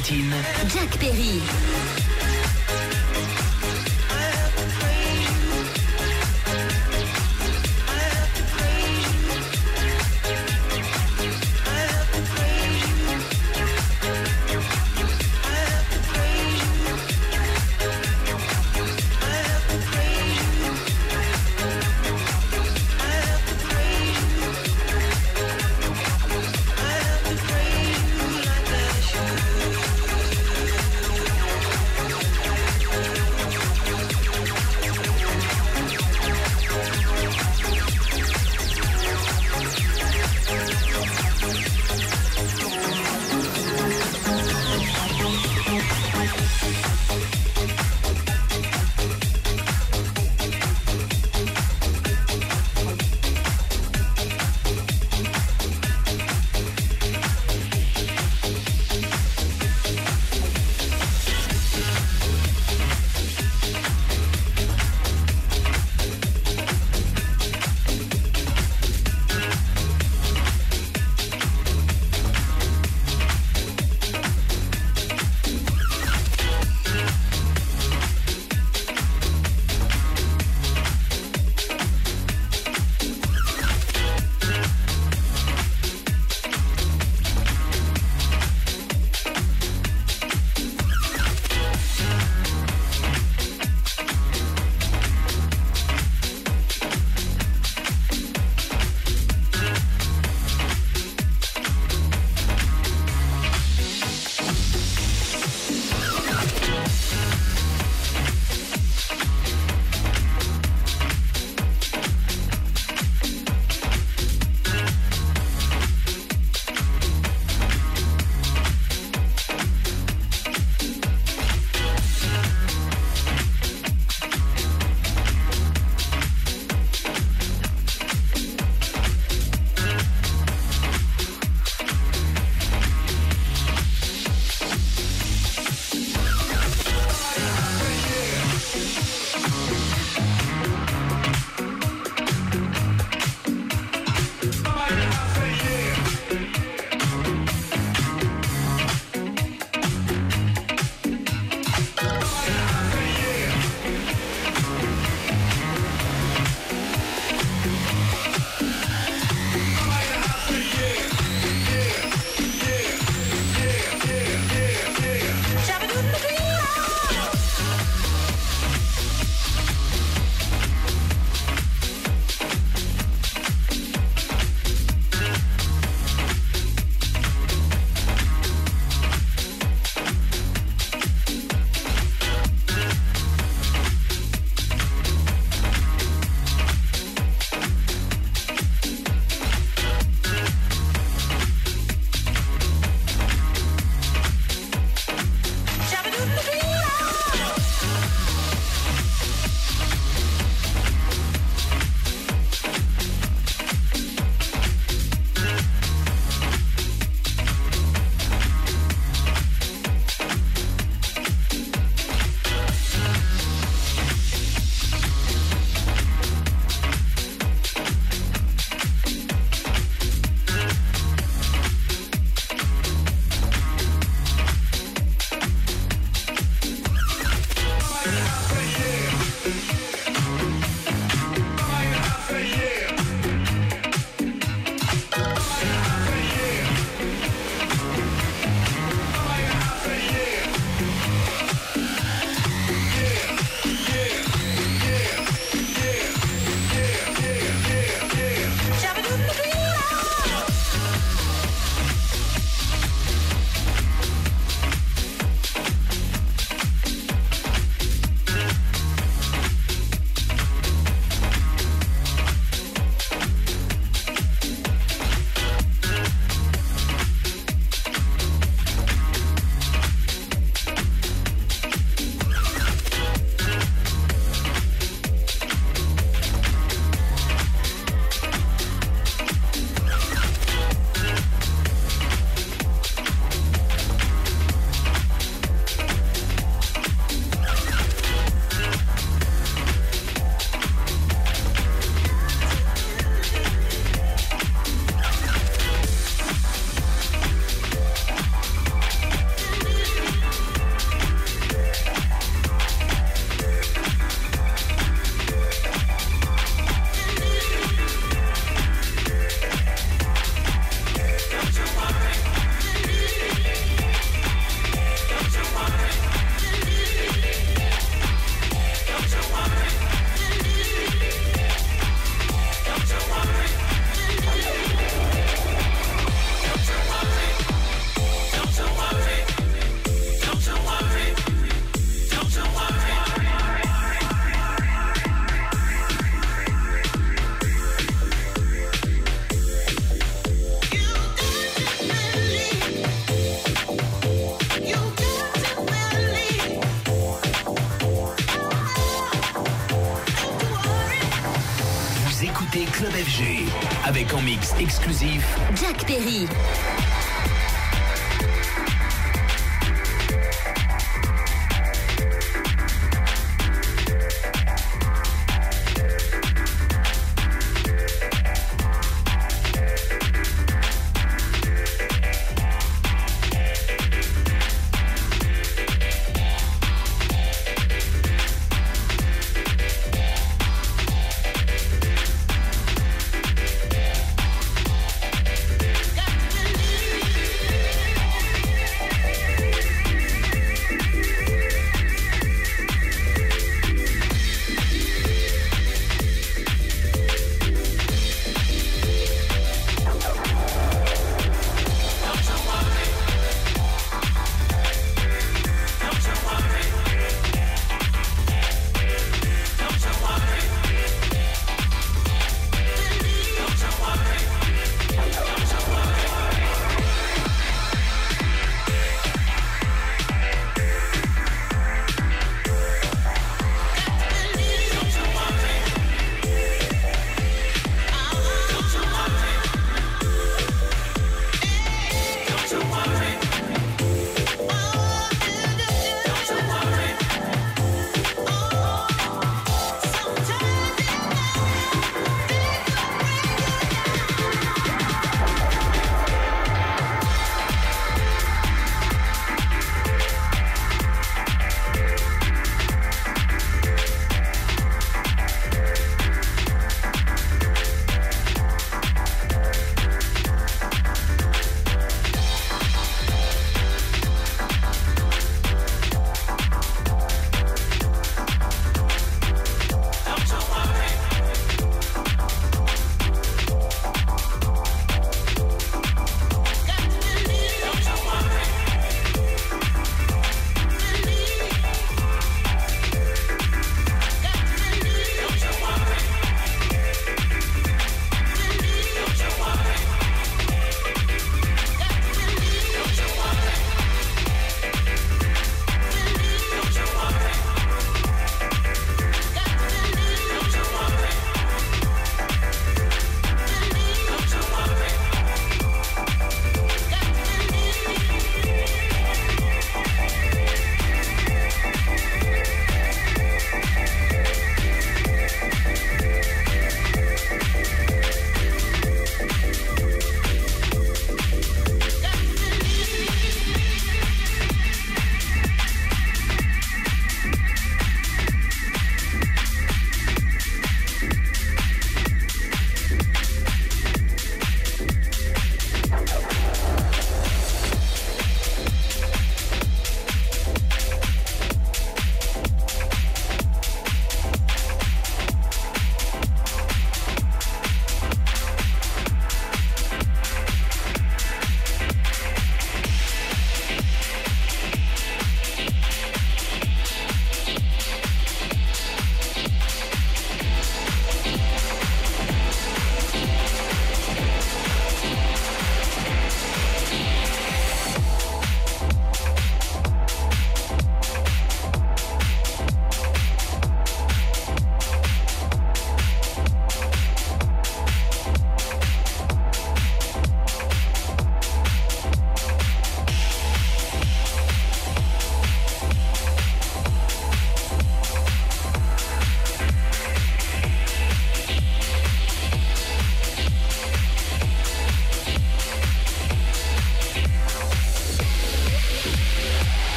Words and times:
Jack 0.00 0.96
Perry. 1.00 1.87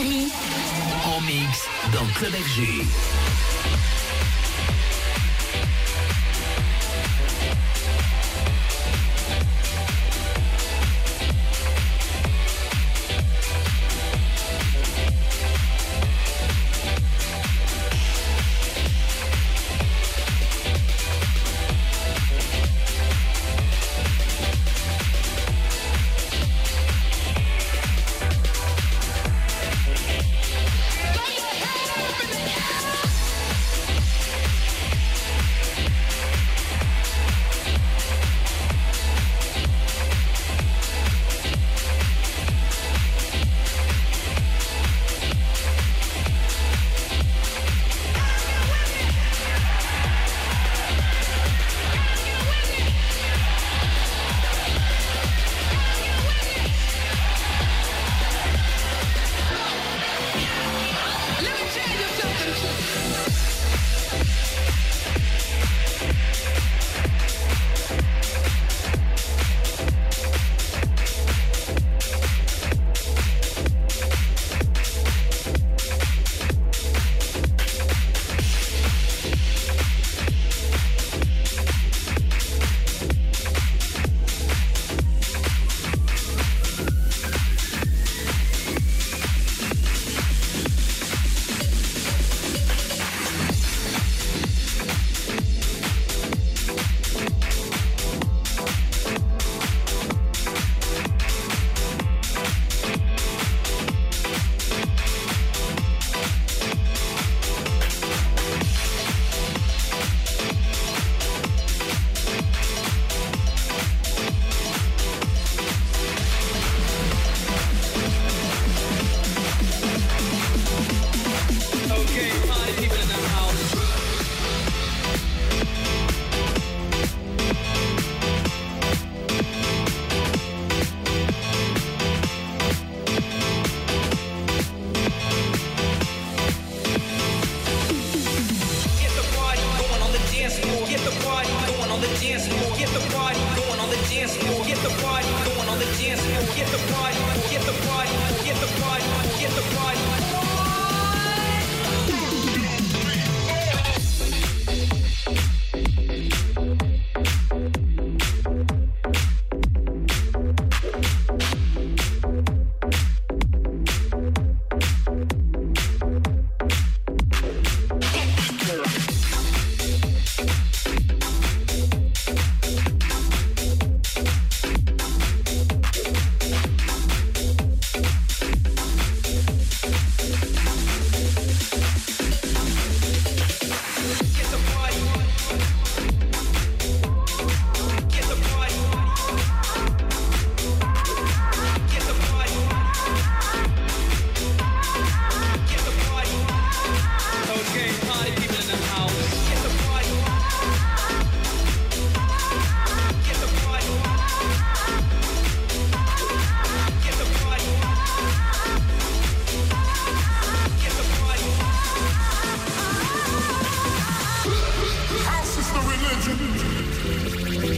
Perry. 0.00 0.28
En 1.04 1.20
mix 1.20 1.68
dans 1.92 2.06
Club 2.14 2.32
FG. 2.32 3.29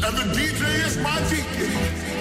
And 0.05 0.17
the 0.17 0.25
DJ 0.35 0.85
is 0.85 0.99
my 0.99 1.17
DJ. 1.31 2.12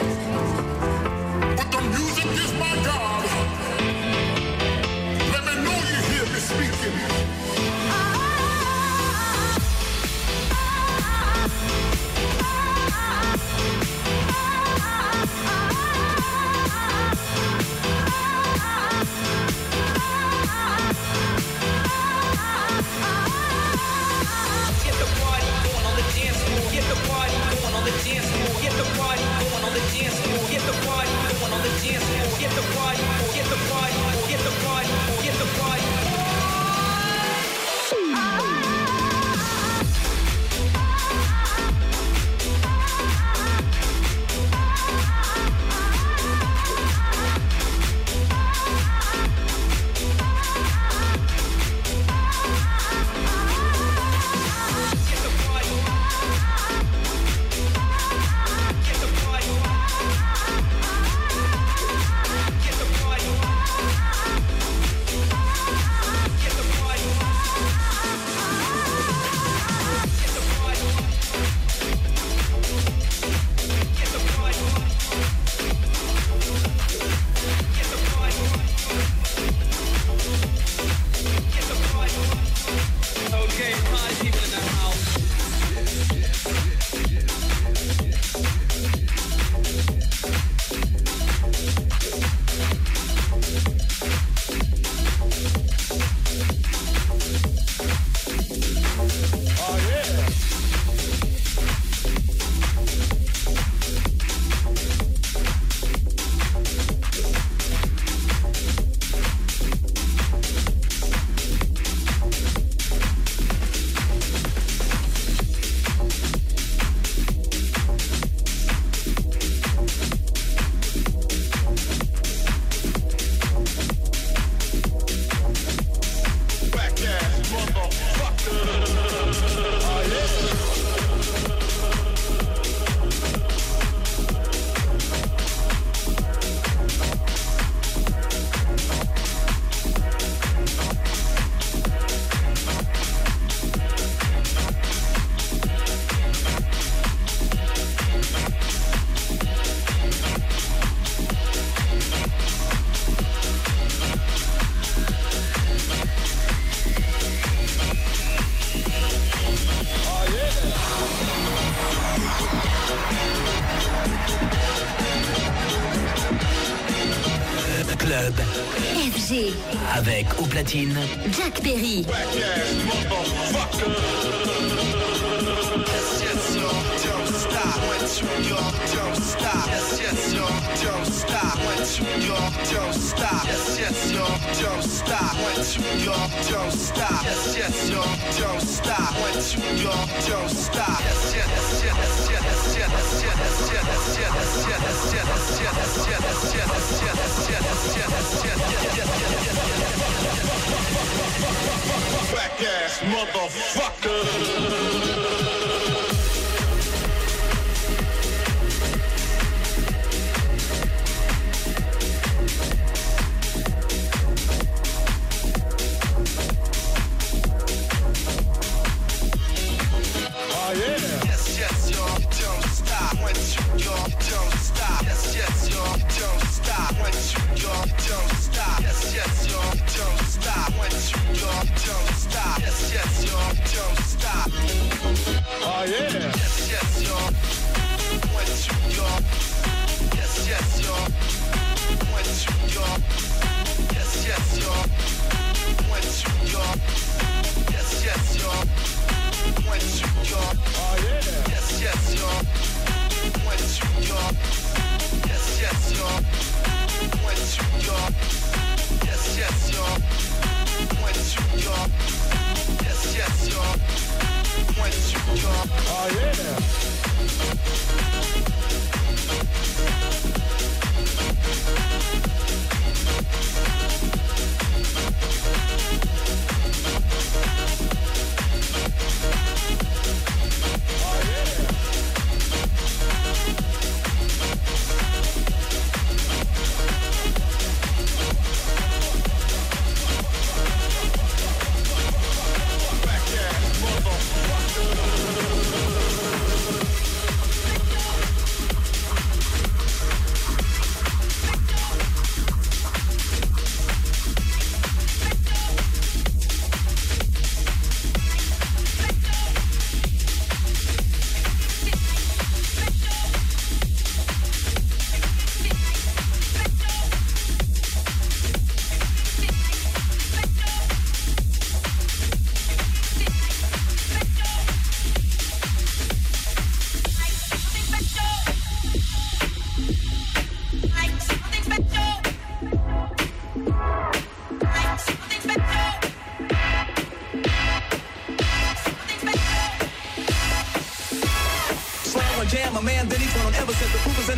Beck 170.21 170.39
au 170.39 170.45
platine. 170.45 170.95
Jack 171.35 171.61
Perry. 171.63 172.05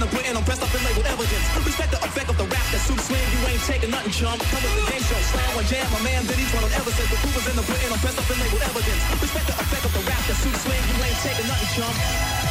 I'm 0.04 0.10
putting 0.12 0.36
pressed 0.44 0.60
up 0.60 0.76
in 0.76 0.84
labeled 0.84 1.08
evidence. 1.08 1.48
Respect 1.63 1.92
the 1.96 2.00
effect 2.04 2.28
of 2.28 2.36
the 2.36 2.44
rap 2.44 2.68
that 2.76 2.84
suits 2.84 3.08
swing, 3.08 3.24
you 3.24 3.39
ain't 3.48 3.63
taking 3.63 3.89
nothing, 3.89 4.12
chump. 4.12 4.36
Come 4.52 4.60
with 4.60 4.76
the 4.76 4.92
game 4.92 5.00
show, 5.00 5.16
slam 5.32 5.56
or 5.56 5.63
jam, 5.63 5.88
my 5.96 6.04
man 6.04 6.28
did 6.28 6.44
each 6.44 6.52
one 6.52 6.68
on 6.68 6.76
ever 6.76 6.92
since. 6.92 7.08
The 7.08 7.16
proof 7.24 7.39
is 7.39 7.48
in 7.48 7.56
the 7.56 7.63
pudding. 7.63 7.88
I'm 7.88 8.00
pressed 8.04 8.20
up 8.20 8.28
in 8.28 8.36
labeled 8.36 8.63
evidence. 8.68 9.00
Respect 9.24 9.48
the 9.48 9.56
effect 9.56 9.84
of 9.88 9.94
the 9.96 10.04
rap 10.04 10.20
that 10.28 10.36
suits 10.44 10.60
swing, 10.68 10.84
you 10.92 10.96
ain't 11.08 11.20
taking 11.24 11.48
nothing, 11.48 11.72
chump. 11.72 12.43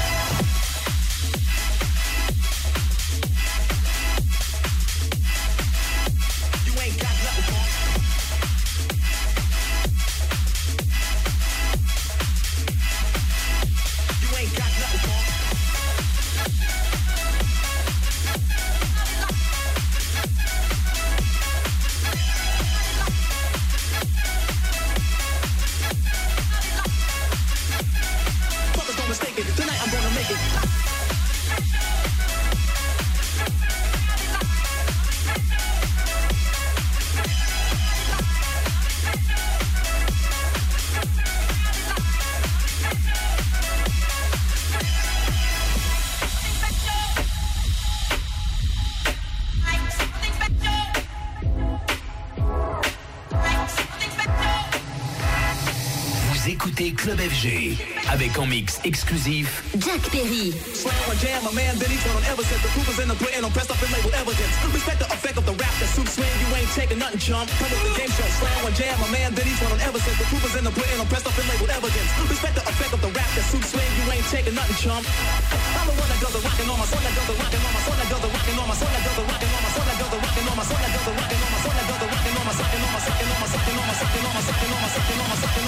Exclusif 58.85 59.47
Jack 59.79 60.03
Perry. 60.11 60.53
Slam 60.75 60.95
or 61.09 61.17
jam, 61.23 61.43
a 61.47 61.53
man, 61.55 61.79
then 61.79 61.91
each 61.91 62.05
one 62.07 62.23
ever 62.29 62.43
said 62.43 62.61
the 62.63 62.71
proof 62.75 62.89
is 62.91 62.99
in 62.99 63.09
the 63.09 63.17
pudding, 63.17 63.45
I'm 63.45 63.53
pressed 63.55 63.71
up 63.71 63.81
and 63.83 63.93
labeled 63.95 64.15
evidence. 64.15 64.53
Respect 64.75 64.99
the 64.99 65.09
effect 65.11 65.37
of 65.39 65.47
the 65.47 65.55
rap 65.57 65.75
that 65.81 65.91
suits 65.91 66.19
swing, 66.19 66.31
you 66.43 66.49
ain't 66.55 66.71
taking 66.75 66.99
nothing, 66.99 67.19
chump. 67.19 67.49
Come 67.59 67.71
with 67.71 67.85
the 67.87 67.95
game 67.97 68.13
show, 68.13 68.29
slam 68.39 68.61
or 68.67 68.75
jam, 68.75 68.99
a 68.99 69.09
man, 69.15 69.35
then 69.35 69.47
each 69.47 69.63
one 69.63 69.79
ever 69.81 69.99
said 70.03 70.15
the 70.19 70.27
proof 70.29 70.43
is 70.45 70.55
in 70.59 70.65
the 70.67 70.75
pudding, 70.75 70.99
I'm 70.99 71.09
pressed 71.09 71.27
up 71.27 71.37
and 71.39 71.49
labeled 71.49 71.73
evidence. 71.73 72.11
Respect 72.27 72.55
the 72.59 72.65
effect 72.67 72.93
of 72.93 73.01
the 73.01 73.11
rap 73.15 73.31
that 73.39 73.47
suits 73.47 73.71
swing, 73.73 73.91
you 73.99 74.05
ain't 74.13 74.27
taking 74.29 74.55
nothing, 74.55 74.77
chump. 74.77 75.05
I'm 75.07 75.87
the 75.87 75.95
one 75.97 76.09
that 76.11 76.21
does 76.21 76.35
the 76.35 76.43
rockin' 76.43 76.69
on 76.69 76.79
my 76.79 76.87
son 76.87 77.03
that 77.03 77.15
does 77.15 77.27
the 77.31 77.35
rockin' 77.39 77.63
on 77.63 77.73
my 77.73 77.83
son 77.87 77.97
that 77.97 78.09
does 78.13 78.23
the 78.23 78.31
rockin' 78.33 78.59
on 78.59 78.67
my 78.69 78.77
son 78.77 78.91
that 78.93 79.03
does 79.03 79.17
the 79.17 79.23
rockin' 79.23 79.57
on 79.57 79.63
my 79.63 79.73
son 79.73 79.87
that 79.87 79.99
does 79.99 80.13
the 80.13 80.19
rockin' 80.23 80.47
on 80.49 80.57
my 80.59 80.65
son 80.67 80.81
that 80.83 80.93
does 80.93 81.07
the 81.07 81.13
rockin' 81.13 81.43
on 81.43 81.53
my 81.53 81.61
son 81.63 81.73
that 81.73 81.87
does 81.87 82.01
the 82.03 82.09
rockin' 82.13 82.37
on 82.37 82.47
my 82.47 82.55
suckin' 82.59 82.83
on 82.83 82.93
my 82.93 83.01
suckin' 83.03 83.31
on 83.31 83.39
my 83.41 83.49
suckin' 83.53 83.77
on 83.79 83.87
my 83.87 83.87
suckin' 83.87 83.87
on 83.87 83.87
my 83.87 83.97
suckin' 83.97 84.23
on 84.23 84.33
my 84.33 84.43
suckin' 84.43 84.73
on 84.73 84.81
my 84.83 84.91
suckin' 84.93 85.21
on 85.23 85.29
my 85.29 85.37
suckin' 85.43 85.62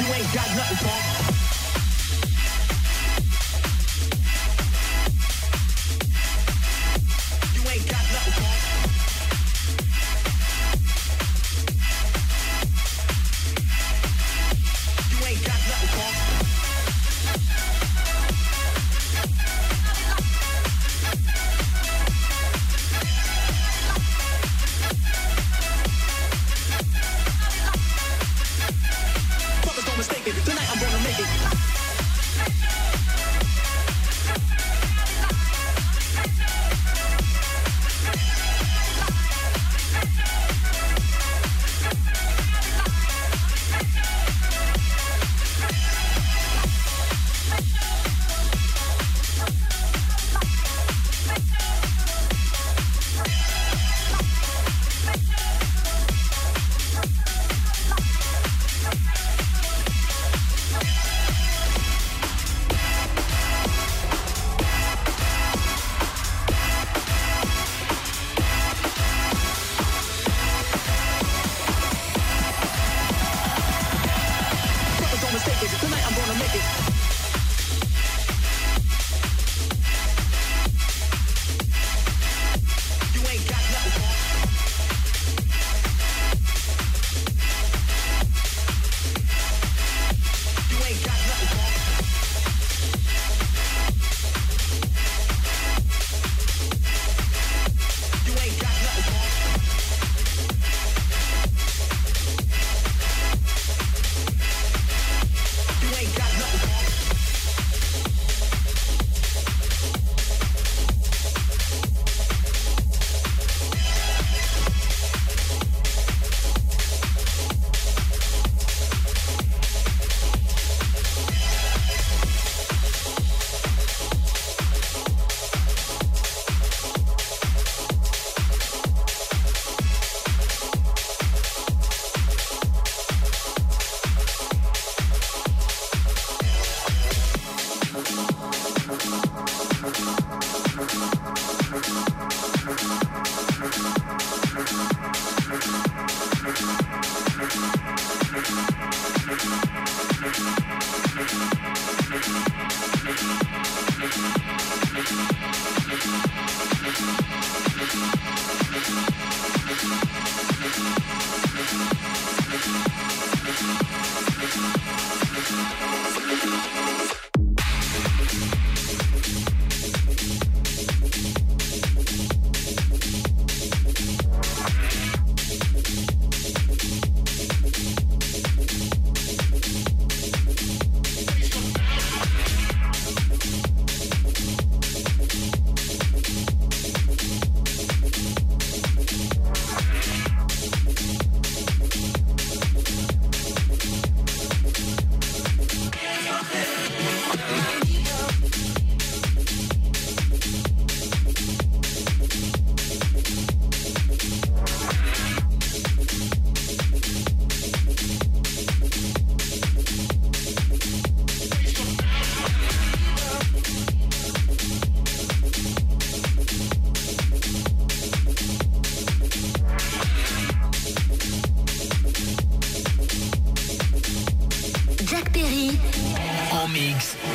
you 0.00 0.14
ain't 0.14 0.32
got 0.32 0.48
nothing, 0.56 0.88
punk. 0.88 1.59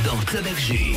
Dans 0.04 0.18
Club 0.26 0.46
FG. 0.46 0.96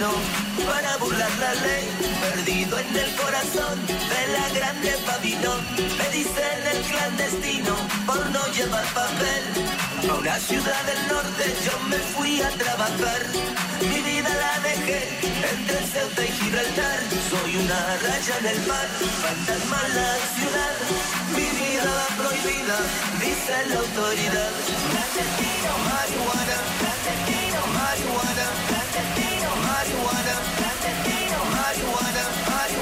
para 0.00 0.96
burlar 0.96 1.30
la 1.38 1.54
ley, 1.54 1.86
perdido 2.20 2.78
en 2.78 2.96
el 2.96 3.14
corazón 3.14 3.86
de 3.86 4.22
la 4.34 4.48
grande 4.50 4.92
Babilón. 5.06 5.60
Me 5.98 6.08
dicen 6.10 6.58
el 6.72 6.80
clandestino 6.82 7.76
por 8.06 8.18
no 8.30 8.44
llevar 8.48 8.84
papel. 8.86 9.44
A 10.10 10.14
una 10.14 10.38
ciudad 10.38 10.82
del 10.84 11.08
norte 11.08 11.44
yo 11.64 11.78
me 11.88 11.98
fui 11.98 12.42
a 12.42 12.50
trabajar, 12.50 13.22
mi 13.80 14.00
vida 14.02 14.30
la 14.34 14.60
dejé 14.68 15.00
entre 15.52 15.78
Ceuta 15.86 16.24
y 16.24 16.32
Gibraltar. 16.38 16.98
Soy 17.30 17.56
una 17.56 17.80
raya 18.02 18.38
en 18.40 18.46
el 18.46 18.66
mar, 18.66 18.88
fantasma 19.22 19.80
la 19.94 20.10
ciudad, 20.34 20.74
mi 21.36 21.48
vida 21.62 21.90
va 21.98 22.08
prohibida, 22.20 22.76
dice 23.20 23.54
la 23.68 23.78
autoridad. 23.78 24.52
Clandestino, 24.90 25.72
marihuana, 25.88 26.58
clandestino, 26.80 27.60
marihuana, 27.78 28.46
clandestino. 28.68 29.43
Marijuana, 29.94 30.34
Latino, 30.60 31.44
marijuana. 31.54 32.73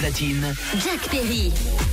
Platine 0.00 0.54
Jack 0.82 1.10
Perry. 1.10 1.89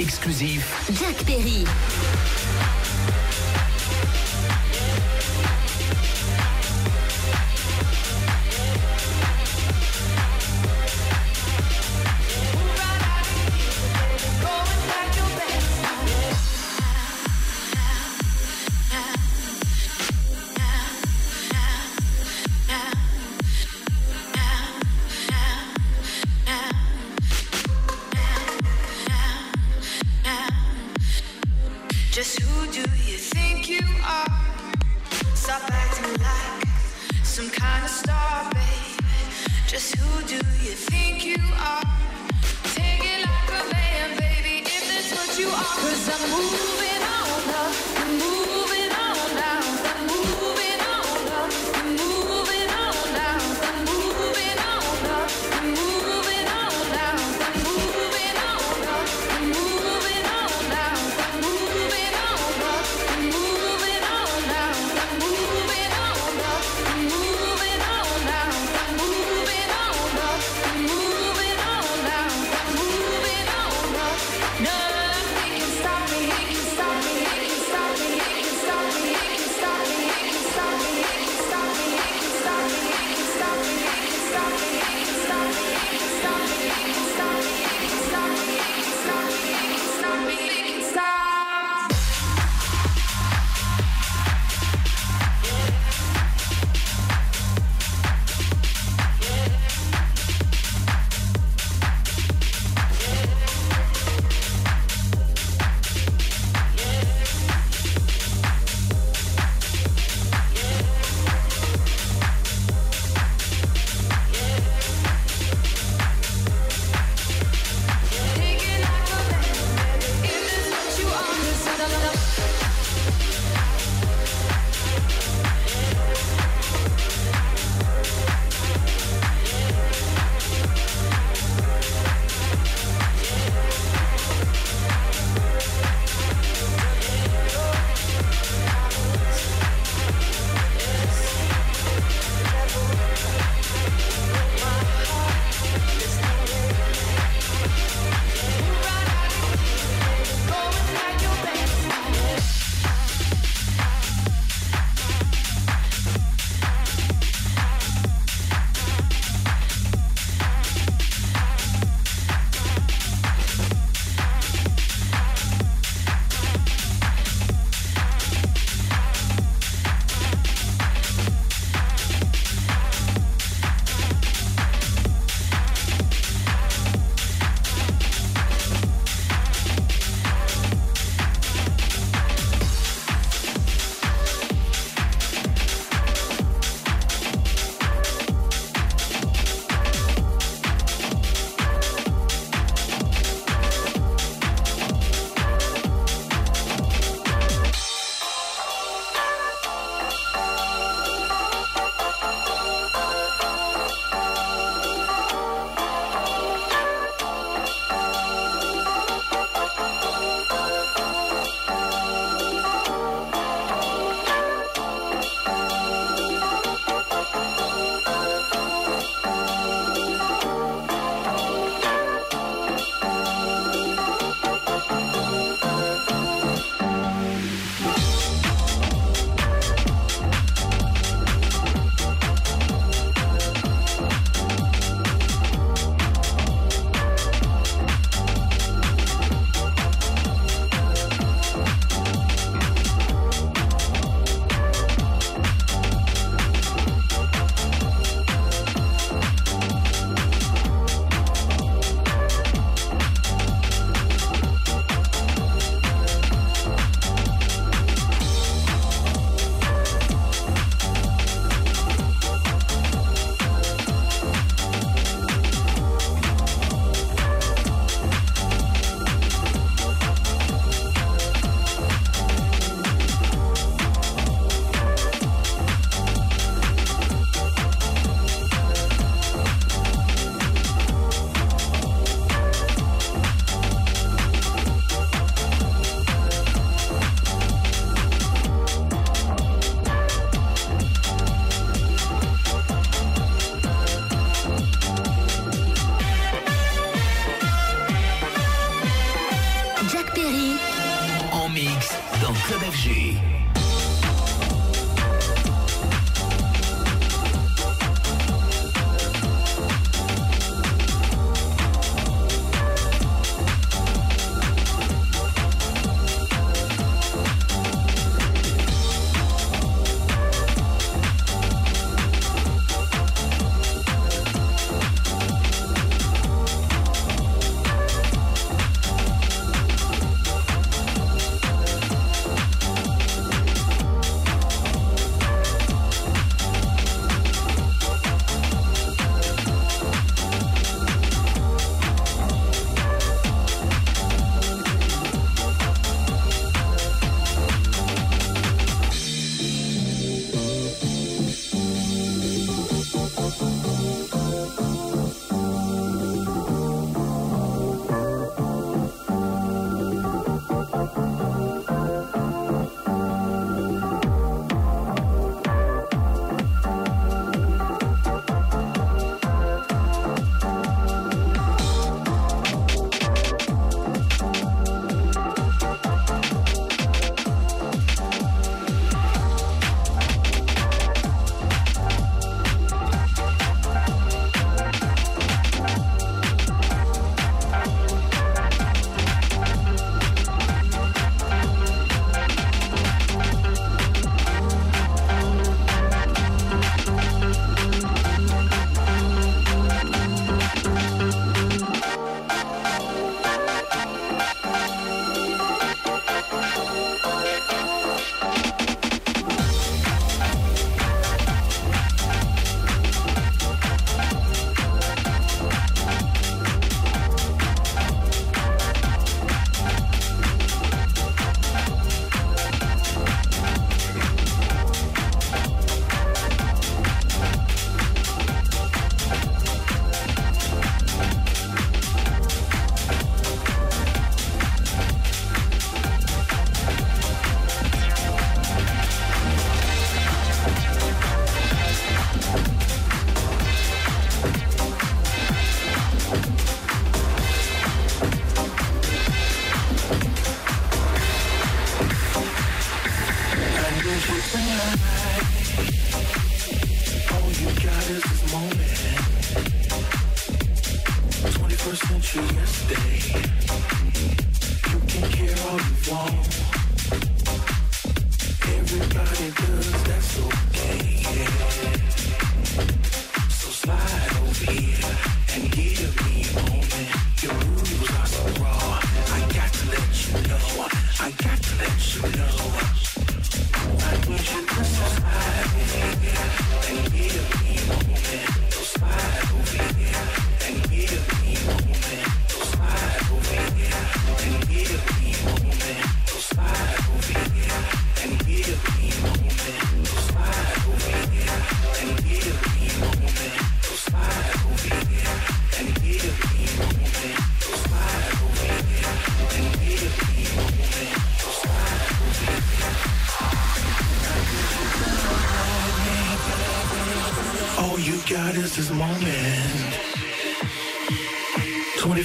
Exclusif 0.00 0.64
Jack 0.98 1.24
Perry. 1.24 1.64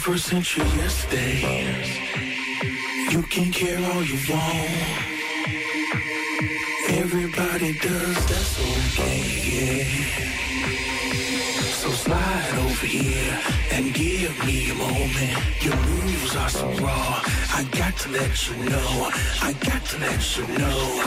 21st 0.06 0.20
century 0.20 0.66
yesterday. 0.78 1.82
You 3.10 3.24
can 3.24 3.52
care 3.52 3.80
all 3.92 4.04
you 4.04 4.20
want. 4.30 4.70
Everybody 6.90 7.74
does, 7.80 8.16
that's 8.30 8.54
okay, 8.62 9.20
yeah. 9.50 9.86
So 11.82 11.90
slide 11.90 12.54
over 12.60 12.86
here 12.86 13.40
and 13.72 13.92
give 13.96 14.46
me 14.46 14.70
a 14.70 14.76
moment. 14.76 15.64
Your 15.64 15.76
moves 15.76 16.36
are 16.36 16.50
so 16.50 16.70
raw. 16.86 17.24
I 17.56 17.64
got 17.72 17.98
to 17.98 18.10
let 18.10 18.48
you 18.48 18.58
know. 18.70 19.10
I 19.42 19.54
got 19.54 19.84
to 19.86 19.98
let 19.98 20.38
you 20.38 20.48
know. 20.60 21.02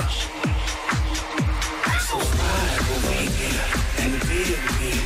So 2.09 2.19
slide 2.19 2.81
over 2.95 3.13
here 3.13 3.63
and 4.01 4.13
give 4.23 4.71
me 4.73 4.78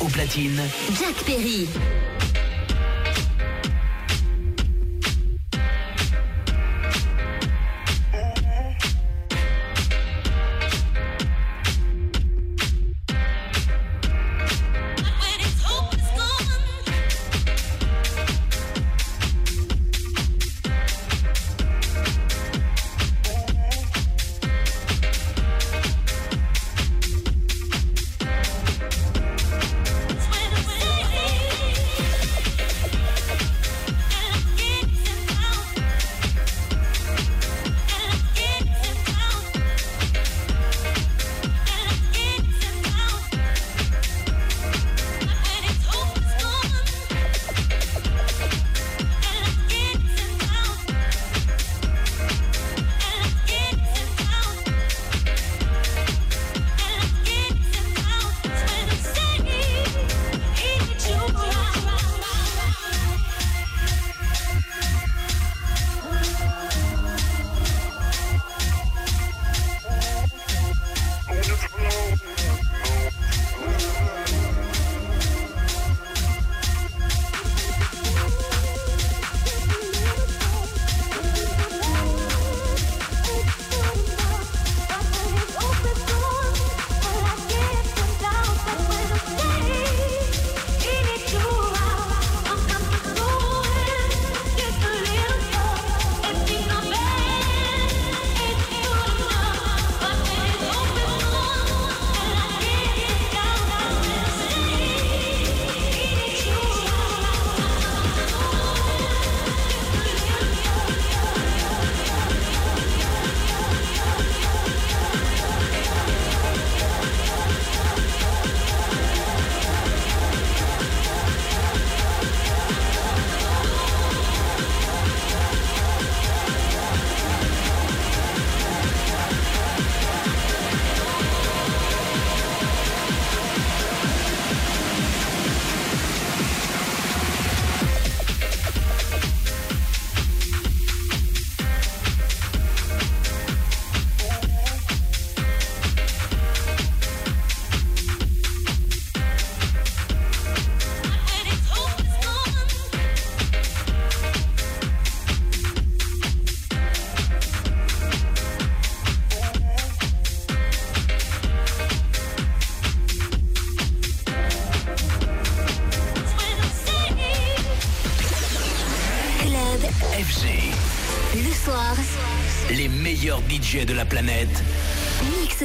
au 0.00 0.06
platine 0.08 0.60
Jack 0.98 1.24
Perry. 1.24 1.68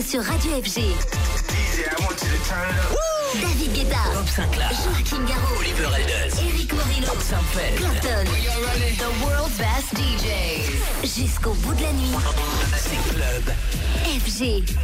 Sur 0.09 0.23
Radio 0.23 0.51
FG. 0.63 0.81
David 3.41 3.73
Guetta, 3.73 3.97
Bob 4.15 4.27
Sinclair. 4.27 4.71
Joaquin 4.71 5.23
Garraud, 5.27 5.59
Oliver 5.59 5.89
Elders. 5.95 6.33
Eric 6.41 6.73
Morino, 6.73 7.13
Sinclair. 7.21 7.75
Clapton, 7.75 8.25
The 8.97 9.23
World's 9.23 9.57
Best 9.57 9.93
DJs. 9.93 11.21
Jusqu'au 11.21 11.53
bout 11.53 11.75
de 11.75 11.83
la 11.83 11.93
nuit, 11.93 12.15
C'est 12.75 13.13
Club 13.13 13.53
FG. 14.25 14.75